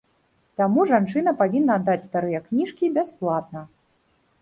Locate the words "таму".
0.61-0.85